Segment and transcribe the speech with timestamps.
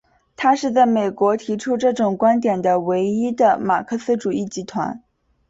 [0.35, 5.03] 它是在美国提出这种观点的唯一的马克思主义集团。